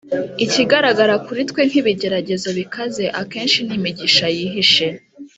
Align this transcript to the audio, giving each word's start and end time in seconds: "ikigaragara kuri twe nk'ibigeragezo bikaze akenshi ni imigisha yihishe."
"ikigaragara 0.45 1.13
kuri 1.25 1.41
twe 1.49 1.61
nk'ibigeragezo 1.69 2.49
bikaze 2.57 3.03
akenshi 3.21 3.59
ni 3.63 3.73
imigisha 3.77 4.25
yihishe." 4.37 4.87